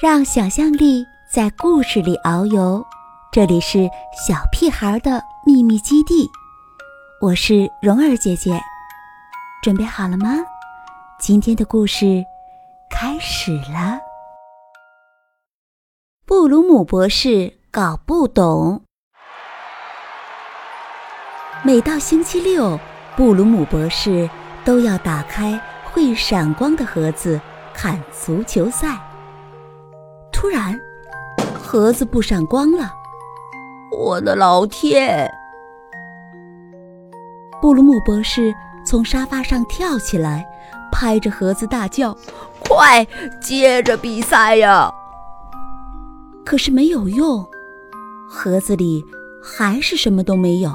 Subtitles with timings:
[0.00, 2.84] 让想象力在故事里遨游。
[3.30, 3.88] 这里是
[4.26, 6.28] 小屁孩的秘密基地，
[7.20, 8.58] 我是蓉儿姐姐，
[9.62, 10.36] 准备好了吗？
[11.18, 12.24] 今天的故事
[12.90, 13.98] 开始了。
[16.26, 18.82] 布鲁姆博士搞不懂。
[21.62, 22.80] 每到星期六，
[23.16, 24.30] 布鲁姆博士
[24.64, 27.38] 都要打开会闪光的盒子
[27.74, 28.98] 看足球赛。
[30.40, 30.74] 突然，
[31.62, 32.90] 盒子不闪光了。
[33.92, 35.30] 我的老天！
[37.60, 40.42] 布鲁姆博士从沙发上跳起来，
[40.90, 42.16] 拍着盒子大叫
[42.58, 43.06] ：“快
[43.38, 44.90] 接着比赛呀！”
[46.42, 47.46] 可是没有用，
[48.26, 49.04] 盒子里
[49.42, 50.72] 还是什么都没有。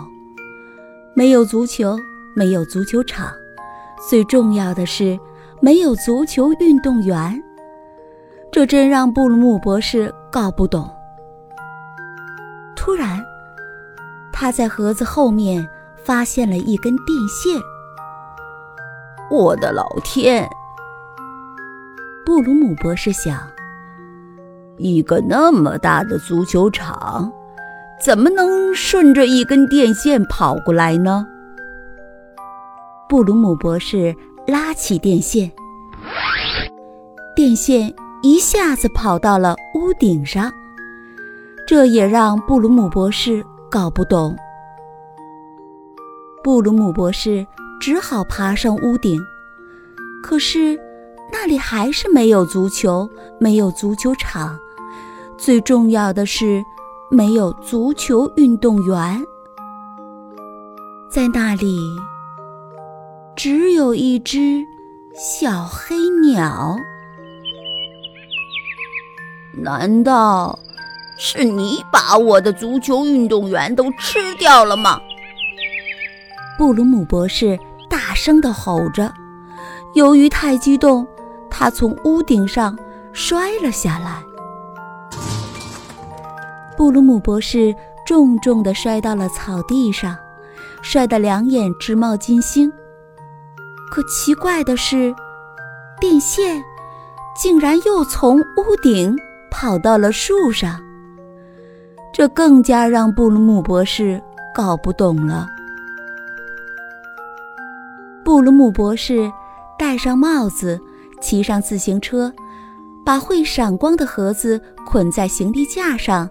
[1.16, 1.98] 没有足球，
[2.36, 3.34] 没有足球场，
[4.08, 5.20] 最重要的是
[5.60, 7.42] 没有足球运动员。
[8.56, 10.90] 这真让布鲁姆博士搞不懂。
[12.74, 13.22] 突然，
[14.32, 15.68] 他在盒子后面
[16.06, 17.62] 发现了一根电线。
[19.30, 20.50] 我的老天！
[22.26, 23.38] 布鲁姆博士想，
[24.78, 27.30] 一个那么大的足球场，
[28.02, 31.28] 怎么能顺着一根电线跑过来呢？
[33.10, 34.16] 布鲁姆博士
[34.48, 35.52] 拉起电线，
[37.36, 37.94] 电线。
[38.26, 40.52] 一下子跑到了屋顶上，
[41.68, 44.36] 这也让布鲁姆博士搞不懂。
[46.44, 47.46] 布鲁姆博士
[47.80, 49.22] 只好爬上屋顶，
[50.24, 50.76] 可是
[51.32, 53.08] 那里还是没有足球，
[53.40, 54.58] 没有足球场，
[55.38, 56.64] 最重要的是
[57.12, 59.24] 没有足球运动员。
[61.12, 61.78] 在那里，
[63.36, 64.66] 只有一只
[65.14, 66.76] 小黑鸟。
[69.58, 70.58] 难道
[71.18, 75.00] 是你把我的足球运动员都吃掉了吗？
[76.58, 77.58] 布鲁姆博士
[77.90, 79.14] 大声地吼着。
[79.94, 81.08] 由于太激动，
[81.50, 82.78] 他从屋顶上
[83.14, 84.22] 摔了下来。
[86.76, 87.74] 布鲁姆博士
[88.06, 90.18] 重重地摔到了草地上，
[90.82, 92.72] 摔得两眼直冒金星。
[93.90, 95.16] 可奇怪的是，
[96.02, 96.62] 电线
[97.38, 99.16] 竟然又从屋顶。
[99.58, 100.82] 跑到了树上，
[102.14, 104.22] 这更加让布鲁姆博士
[104.54, 105.48] 搞不懂了。
[108.26, 109.32] 布鲁姆博士
[109.80, 110.78] 戴上帽子，
[111.22, 112.34] 骑上自行车，
[113.06, 116.30] 把会闪光的盒子捆在行李架上，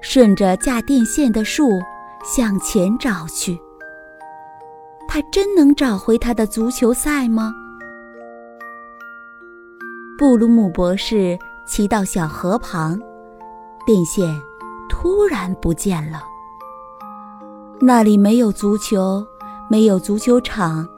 [0.00, 1.80] 顺着架电线的树
[2.24, 3.56] 向前找去。
[5.06, 7.54] 他真能找回他的足球赛吗？
[10.18, 11.38] 布鲁姆博士。
[11.68, 12.98] 骑到小河旁，
[13.84, 14.34] 电线
[14.88, 16.22] 突然不见了。
[17.78, 19.24] 那里没有足球，
[19.68, 20.88] 没有足球场，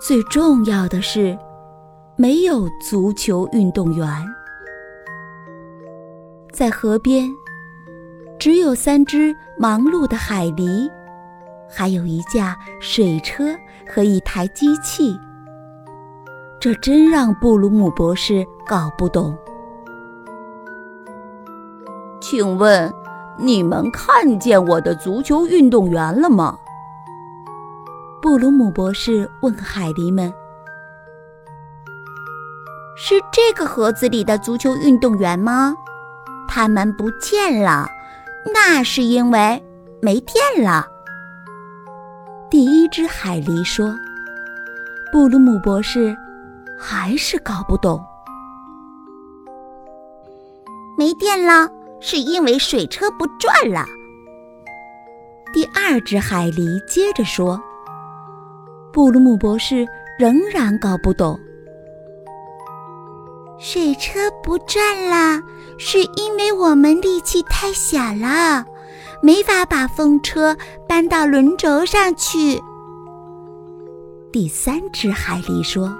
[0.00, 1.36] 最重要的是，
[2.14, 4.08] 没有足球运动员。
[6.52, 7.28] 在河边，
[8.38, 10.88] 只有三只忙碌的海狸，
[11.68, 13.52] 还有一架水车
[13.92, 15.18] 和一台机器。
[16.60, 19.36] 这真让布鲁姆博士搞不懂。
[22.34, 22.92] 请问，
[23.38, 26.58] 你们看见我的足球运动员了吗？
[28.20, 30.34] 布鲁姆博士问海狸们
[32.98, 35.76] ：“是这个盒子里的足球运动员吗？
[36.48, 37.88] 他们不见了，
[38.52, 39.62] 那是因为
[40.02, 40.88] 没电了。”
[42.50, 43.94] 第一只海狸说
[45.12, 46.16] ：“布鲁姆博士
[46.76, 48.04] 还是搞不懂，
[50.98, 51.70] 没电了。”
[52.06, 53.86] 是因为水车不转了。
[55.54, 57.58] 第二只海狸接着说
[58.92, 59.86] ：“布鲁姆博士
[60.18, 61.40] 仍然搞不懂，
[63.58, 65.42] 水车不转了，
[65.78, 68.66] 是因为我们力气太小了，
[69.22, 70.54] 没法把风车
[70.86, 72.60] 搬到轮轴上去。”
[74.30, 75.96] 第三只海狸说：“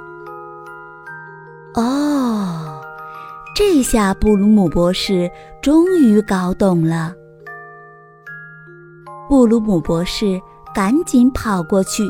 [1.74, 2.72] 哦。”
[3.54, 5.30] 这下布鲁姆博士
[5.62, 7.14] 终于搞懂了。
[9.28, 10.40] 布鲁姆博士
[10.74, 12.02] 赶紧跑过去，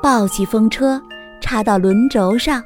[0.00, 1.02] 抱起风车，
[1.40, 2.62] 插到轮轴上，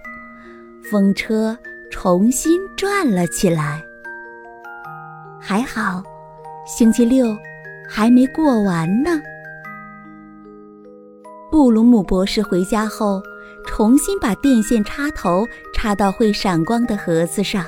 [0.82, 1.56] 风车
[1.91, 3.82] 重新转了起来。
[5.41, 6.03] 还好，
[6.67, 7.35] 星期六
[7.88, 9.19] 还没过完呢。
[11.50, 13.23] 布鲁姆博士回家后，
[13.67, 17.64] 重新把电线插头插到会闪光的盒子上。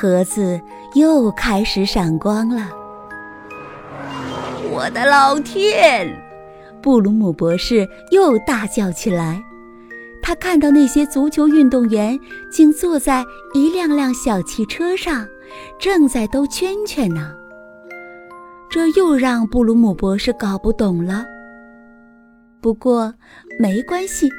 [0.00, 0.60] 盒子
[0.94, 2.70] 又开始闪光了。
[4.70, 6.08] 我的老天！
[6.80, 9.42] 布鲁姆博士又大叫起来。
[10.22, 12.16] 他看到那些足球运动员
[12.48, 13.24] 竟坐在
[13.54, 15.26] 一辆辆小汽车上，
[15.80, 17.34] 正在兜圈圈呢。
[18.70, 21.26] 这又让布鲁姆博士搞不懂了。
[22.60, 23.12] 不过
[23.58, 24.30] 没关系，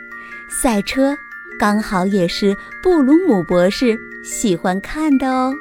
[0.62, 1.13] 赛车
[1.59, 5.53] 刚好也是布鲁姆博士喜欢看的哦。